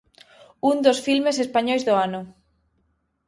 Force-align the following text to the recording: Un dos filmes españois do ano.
Un 0.69 0.77
dos 0.85 0.99
filmes 1.07 1.37
españois 1.45 1.83
do 1.87 1.93
ano. 2.05 2.21